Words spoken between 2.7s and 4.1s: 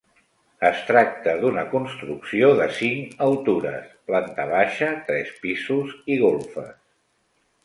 cinc altures,